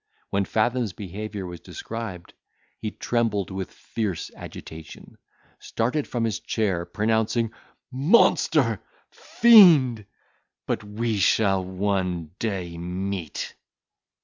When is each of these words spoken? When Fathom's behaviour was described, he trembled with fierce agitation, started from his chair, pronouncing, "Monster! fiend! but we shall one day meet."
When 0.31 0.45
Fathom's 0.45 0.93
behaviour 0.93 1.45
was 1.45 1.59
described, 1.59 2.33
he 2.79 2.89
trembled 2.89 3.51
with 3.51 3.71
fierce 3.71 4.31
agitation, 4.35 5.19
started 5.59 6.07
from 6.07 6.23
his 6.23 6.39
chair, 6.39 6.87
pronouncing, 6.87 7.51
"Monster! 7.91 8.81
fiend! 9.11 10.07
but 10.65 10.83
we 10.83 11.19
shall 11.19 11.63
one 11.63 12.31
day 12.39 12.79
meet." 12.79 13.53